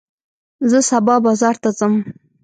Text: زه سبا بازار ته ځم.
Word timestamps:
زه 0.69 0.79
سبا 0.91 1.15
بازار 1.25 1.55
ته 1.63 1.69
ځم. 1.77 1.93